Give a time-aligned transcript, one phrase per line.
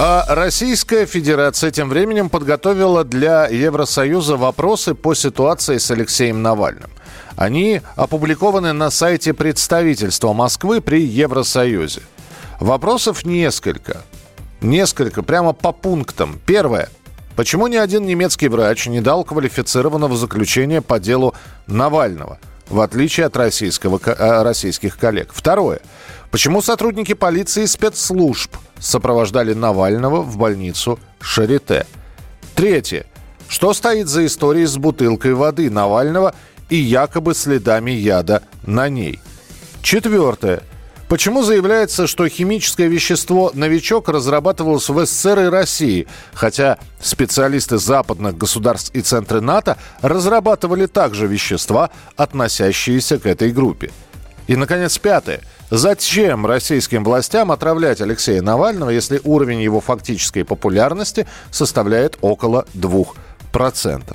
[0.00, 6.88] А Российская Федерация тем временем подготовила для Евросоюза вопросы по ситуации с Алексеем Навальным.
[7.34, 12.02] Они опубликованы на сайте представительства Москвы при Евросоюзе.
[12.60, 14.02] Вопросов несколько.
[14.60, 16.38] Несколько, прямо по пунктам.
[16.46, 16.90] Первое.
[17.34, 21.34] Почему ни один немецкий врач не дал квалифицированного заключения по делу
[21.66, 25.30] Навального, в отличие от российского, э, российских коллег?
[25.32, 25.80] Второе.
[26.30, 31.86] Почему сотрудники полиции и спецслужб сопровождали Навального в больницу Шарите?
[32.54, 33.06] Третье.
[33.48, 36.34] Что стоит за историей с бутылкой воды Навального
[36.68, 39.20] и якобы следами яда на ней?
[39.80, 40.62] Четвертое.
[41.08, 48.90] Почему заявляется, что химическое вещество «Новичок» разрабатывалось в СССР и России, хотя специалисты западных государств
[48.94, 53.90] и центры НАТО разрабатывали также вещества, относящиеся к этой группе?
[54.48, 55.40] И, наконец, пятое.
[55.70, 64.14] Зачем российским властям отравлять Алексея Навального, если уровень его фактической популярности составляет около 2%?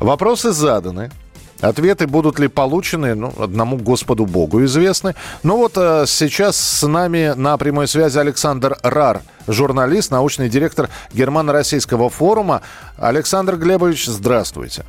[0.00, 1.10] Вопросы заданы.
[1.60, 5.14] Ответы будут ли получены, ну, одному Господу Богу известны.
[5.42, 12.10] Ну вот э, сейчас с нами на прямой связи Александр Рар, журналист, научный директор Германо-Российского
[12.10, 12.60] форума.
[12.98, 14.84] Александр Глебович, здравствуйте.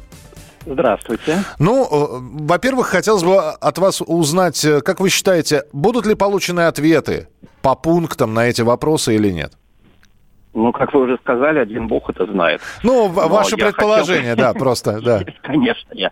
[0.66, 1.38] Здравствуйте.
[1.60, 6.62] Ну, э, во-первых, хотелось бы от вас узнать, э, как вы считаете, будут ли получены
[6.68, 7.30] ответы
[7.62, 9.54] по пунктам на эти вопросы или нет?
[10.54, 12.62] Ну, как вы уже сказали, один бог это знает.
[12.84, 15.22] Ну, Но ваше предположение, хотел- да, просто, да.
[15.44, 16.12] Конечно, я.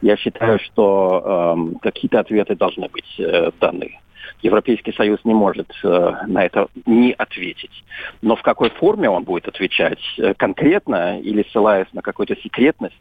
[0.00, 3.98] Я считаю, что эм, какие-то ответы должны быть э, даны.
[4.42, 7.84] Европейский Союз не может э, на это не ответить.
[8.22, 12.96] Но в какой форме он будет отвечать э, конкретно или ссылаясь на какую-то секретность,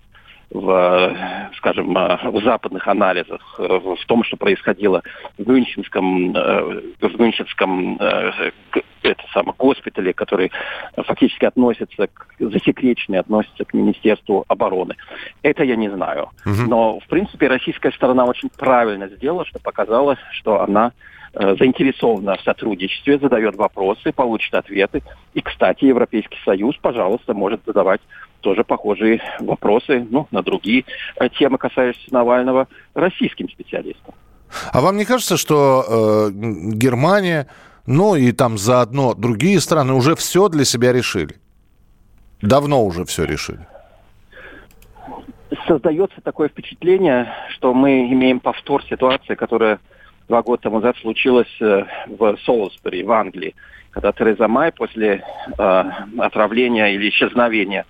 [0.51, 1.15] в,
[1.57, 5.03] скажем, э, в западных анализах, э, в том, что происходило
[5.37, 7.99] в Мюнхенском, э, в Мюнхенском
[9.01, 10.51] это самое, госпитале, который
[10.95, 14.95] фактически относится к, засекреченный, относится к Министерству обороны.
[15.41, 16.29] Это я не знаю.
[16.45, 20.91] Но, в принципе, российская сторона очень правильно сделала, что показала, что она
[21.33, 25.03] заинтересована в сотрудничестве, задает вопросы, получит ответы.
[25.33, 28.01] И, кстати, Европейский Союз, пожалуйста, может задавать
[28.41, 30.85] тоже похожие вопросы ну, на другие
[31.15, 34.13] э, темы, касающиеся Навального, российским специалистам.
[34.71, 37.47] А вам не кажется, что э, Германия,
[37.85, 41.35] ну и там заодно другие страны уже все для себя решили?
[42.41, 43.67] Давно уже все решили.
[45.67, 49.79] создается такое впечатление, что мы имеем повтор ситуации, которая
[50.29, 53.55] два года тому назад случилась э, в Солсбери, в Англии,
[53.89, 55.23] когда Тереза Май после
[55.57, 55.83] э,
[56.19, 57.85] отравления или исчезновения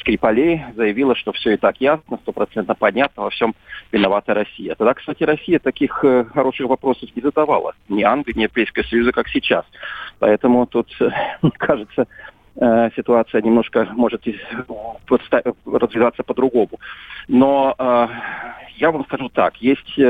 [0.00, 3.54] Скрипалей заявила, что все и так ясно, стопроцентно понятно, во всем
[3.92, 4.74] виновата Россия.
[4.74, 7.74] Тогда, кстати, Россия таких э, хороших вопросов не задавала.
[7.88, 9.64] Ни Англии, ни Европейского Союза, как сейчас.
[10.18, 11.08] Поэтому тут, э,
[11.56, 12.06] кажется,
[12.96, 14.22] ситуация немножко может
[15.66, 16.80] развиваться по-другому.
[17.28, 17.76] Но
[18.76, 20.00] я вам скажу так, есть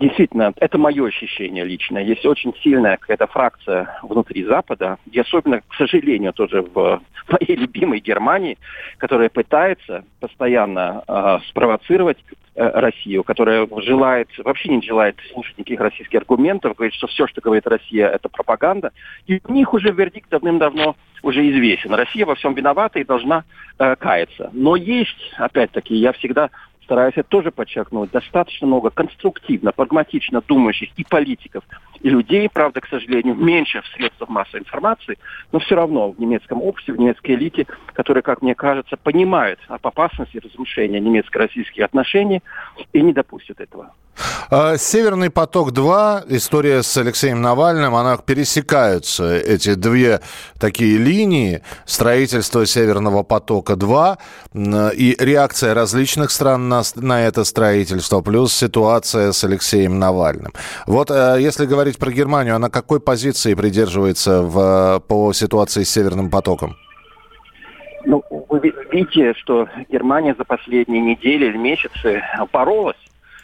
[0.00, 5.74] действительно, это мое ощущение личное, есть очень сильная какая-то фракция внутри Запада, и особенно, к
[5.76, 8.58] сожалению, тоже в моей любимой Германии,
[8.96, 12.18] которая пытается постоянно э, спровоцировать
[12.54, 17.40] э, Россию, которая желает, вообще не желает слушать никаких российских аргументов, говорит, что все, что
[17.40, 18.92] говорит Россия, это пропаганда.
[19.26, 21.94] И у них уже вердикт давным-давно уже известен.
[21.94, 23.44] Россия во всем виновата и должна
[23.78, 24.50] э, каяться.
[24.52, 26.50] Но есть, опять-таки, я всегда
[26.90, 31.62] стараюсь это тоже подчеркнуть, достаточно много конструктивно, прагматично думающих и политиков,
[32.00, 35.16] и людей, правда, к сожалению, меньше в средствах массовой информации,
[35.52, 39.86] но все равно в немецком обществе, в немецкой элите, которые, как мне кажется, понимают об
[39.86, 42.42] опасности разрушения немецко-российских отношений
[42.92, 43.94] и не допустят этого.
[44.50, 50.20] А, Северный поток-2, история с Алексеем Навальным, она пересекаются, эти две
[50.58, 54.18] такие линии, строительство Северного потока-2
[54.54, 60.52] м, и реакция различных стран на, на это строительство, плюс ситуация с Алексеем Навальным.
[60.86, 66.30] Вот э, если говорить про Германию, она какой позиции придерживается в, по ситуации с Северным
[66.30, 66.76] потоком?
[68.04, 72.22] Ну, вы ви- видите, что Германия за последние недели или месяцы
[72.52, 72.96] боролась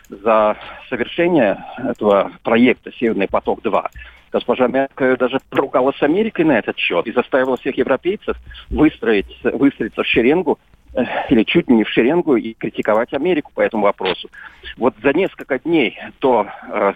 [0.09, 0.57] за
[0.89, 3.87] совершение этого проекта «Северный поток-2».
[4.33, 8.37] Госпожа Меркель даже поругалась с Америкой на этот счет и заставила всех европейцев
[8.69, 10.59] выстроить, выстроиться в шеренгу
[11.29, 14.29] или чуть не в шеренгу и критиковать Америку по этому вопросу.
[14.77, 16.95] Вот за несколько дней до, э,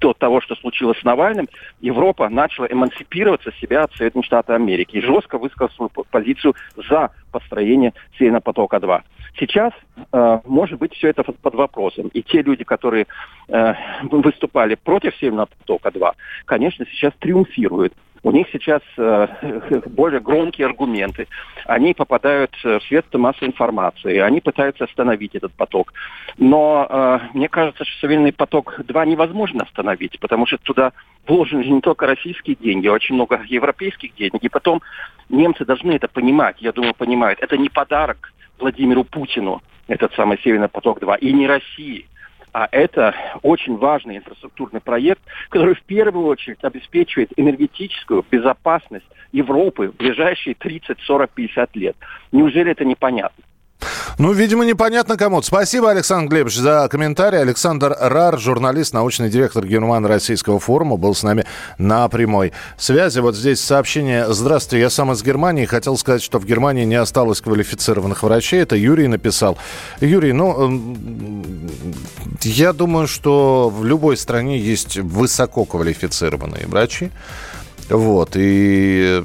[0.00, 1.48] до того, что случилось с Навальным,
[1.80, 6.54] Европа начала эмансипироваться себя от Соединенных Штатов Америки и жестко высказала свою позицию
[6.88, 9.02] за построение Северного потока-2.
[9.38, 9.72] Сейчас,
[10.12, 12.08] э, может быть, все это под вопросом.
[12.08, 13.06] И те люди, которые
[13.48, 16.12] э, выступали против Северного потока-2,
[16.46, 17.92] конечно, сейчас триумфируют.
[18.22, 19.26] У них сейчас э,
[19.86, 21.26] более громкие аргументы.
[21.64, 24.18] Они попадают в средства массовой информации.
[24.18, 25.92] Они пытаются остановить этот поток.
[26.36, 30.92] Но э, мне кажется, что Северный поток-2 невозможно остановить, потому что туда
[31.26, 34.42] вложены не только российские деньги, а очень много европейских денег.
[34.42, 34.82] И потом
[35.28, 36.56] немцы должны это понимать.
[36.60, 37.38] Я думаю, понимают.
[37.40, 42.06] Это не подарок Владимиру Путину, этот самый Северный поток-2, и не России.
[42.52, 49.96] А это очень важный инфраструктурный проект, который в первую очередь обеспечивает энергетическую безопасность Европы в
[49.96, 51.96] ближайшие 30, 40, 50 лет.
[52.32, 53.44] Неужели это непонятно?
[54.20, 55.40] Ну, видимо, непонятно кому.
[55.40, 57.40] Спасибо, Александр Глебович, за комментарий.
[57.40, 61.46] Александр Рар, журналист, научный директор Германо-Российского форума, был с нами
[61.78, 63.18] на прямой связи.
[63.20, 64.30] Вот здесь сообщение.
[64.30, 65.64] Здравствуйте, я сам из Германии.
[65.64, 68.60] Хотел сказать, что в Германии не осталось квалифицированных врачей.
[68.60, 69.56] Это Юрий написал.
[70.02, 70.96] Юрий, ну,
[72.42, 77.10] я думаю, что в любой стране есть высококвалифицированные врачи.
[77.90, 78.30] Вот.
[78.34, 79.22] И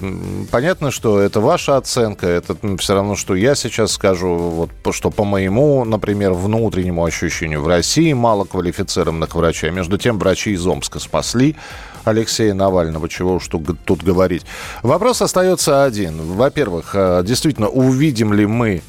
[0.51, 2.27] понятно, что это ваша оценка.
[2.27, 7.67] Это все равно, что я сейчас скажу, вот, что по моему, например, внутреннему ощущению, в
[7.67, 9.69] России мало квалифицированных врачей.
[9.69, 11.55] Между тем, врачи из Омска спасли
[12.03, 14.43] Алексея Навального, чего уж тут, говорить.
[14.83, 16.21] Вопрос остается один.
[16.21, 18.81] Во-первых, э, действительно, увидим ли мы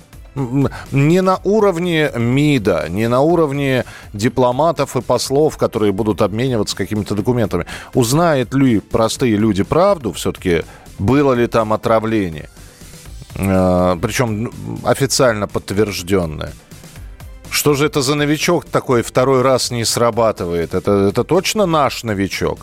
[0.92, 7.66] не на уровне МИДа, не на уровне дипломатов и послов, которые будут обмениваться какими-то документами.
[7.94, 10.62] Узнают ли простые люди правду все-таки,
[10.98, 12.48] было ли там отравление?
[13.34, 14.52] Э, Причем
[14.84, 16.52] официально подтвержденное.
[17.50, 20.74] Что же это за новичок такой второй раз не срабатывает?
[20.74, 22.58] Это, это точно наш новичок?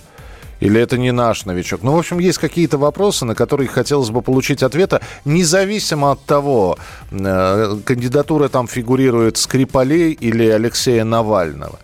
[0.63, 1.83] Или это не наш новичок?
[1.83, 6.77] Ну, в общем, есть какие-то вопросы, на которые хотелось бы получить ответа, независимо от того,
[7.11, 11.79] э, кандидатура там фигурирует Скрипалей или Алексея Навального.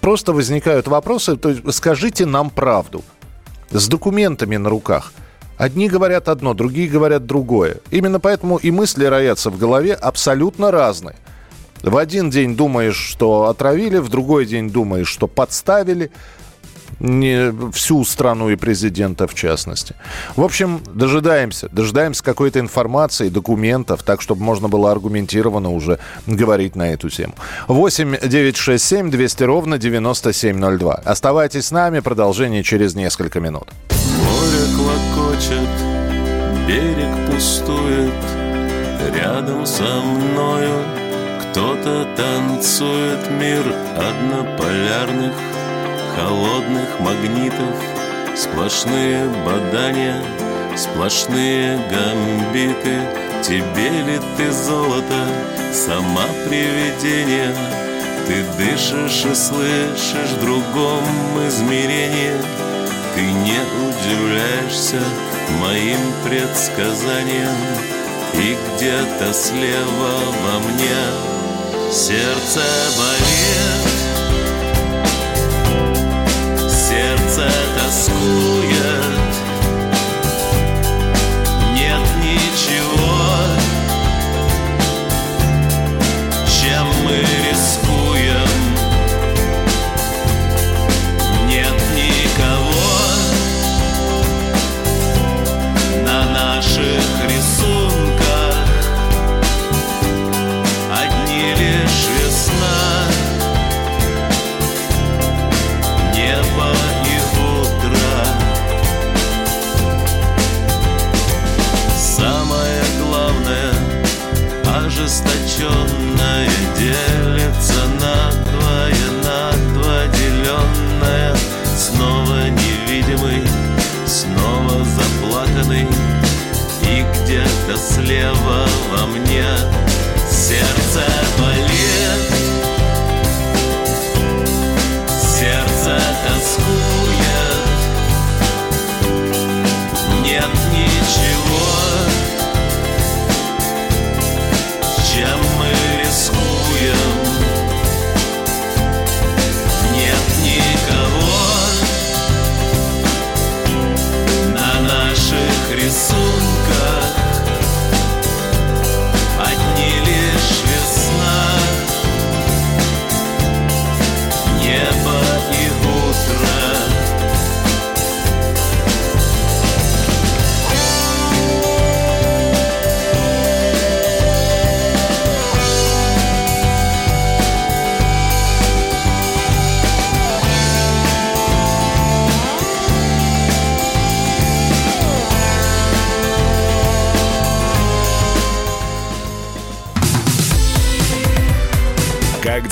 [0.00, 3.02] Просто возникают вопросы, то есть скажите нам правду.
[3.72, 5.12] С документами на руках.
[5.58, 7.78] Одни говорят одно, другие говорят другое.
[7.90, 11.16] Именно поэтому и мысли роятся в голове абсолютно разные.
[11.82, 16.12] В один день думаешь, что отравили, в другой день думаешь, что подставили–
[17.00, 19.94] не всю страну и президента в частности.
[20.36, 26.92] В общем, дожидаемся, дожидаемся какой-то информации, документов, так, чтобы можно было аргументированно уже говорить на
[26.92, 27.34] эту тему.
[27.68, 30.94] 8 9 6 7 200 ровно 9702.
[31.04, 33.68] Оставайтесь с нами, продолжение через несколько минут.
[33.90, 35.68] Море клокочет,
[36.66, 38.14] берег пустует,
[39.14, 40.84] рядом со мною
[41.56, 43.62] кто-то танцует мир
[43.96, 45.32] однополярных
[46.16, 47.76] холодных магнитов
[48.36, 50.22] Сплошные бадания,
[50.76, 53.00] сплошные гамбиты.
[53.42, 55.26] Тебе ли ты золото,
[55.72, 57.54] сама привидение?
[58.26, 61.02] Ты дышишь и слышишь в другом
[61.48, 62.32] измерении.
[63.14, 63.58] Ты не
[63.88, 65.00] удивляешься
[65.62, 67.56] моим предсказаниям.
[68.34, 72.60] И где-то слева во мне сердце
[72.98, 73.95] болит
[77.36, 78.45] сердце тоскует